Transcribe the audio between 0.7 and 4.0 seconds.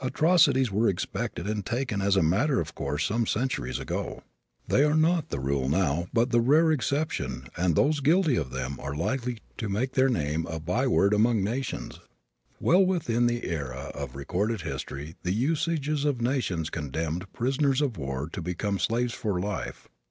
were expected and taken as a matter of course some centuries